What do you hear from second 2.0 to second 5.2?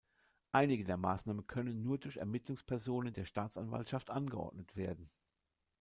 Ermittlungspersonen der Staatsanwaltschaft angeordnet werden.